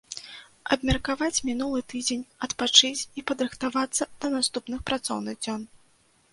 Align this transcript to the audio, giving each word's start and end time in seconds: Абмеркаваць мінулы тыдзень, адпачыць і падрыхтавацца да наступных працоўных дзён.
Абмеркаваць 0.75 1.43
мінулы 1.49 1.83
тыдзень, 1.93 2.25
адпачыць 2.49 3.07
і 3.21 3.27
падрыхтавацца 3.29 4.03
да 4.25 4.35
наступных 4.39 4.79
працоўных 4.93 5.35
дзён. 5.47 5.61